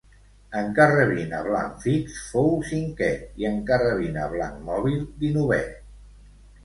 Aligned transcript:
En 0.59 0.69
carrabina, 0.79 1.41
blanc 1.47 1.75
fix 1.83 2.17
fou 2.31 2.49
cinquè 2.71 3.09
i 3.43 3.49
en 3.53 3.61
carrabina, 3.71 4.27
blanc 4.35 4.67
mòbil 4.71 5.09
dinovè. 5.25 5.65